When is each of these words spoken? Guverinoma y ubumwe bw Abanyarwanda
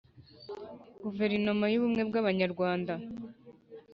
Guverinoma 1.03 1.65
y 1.69 1.75
ubumwe 1.79 2.01
bw 2.09 2.13
Abanyarwanda 2.21 2.93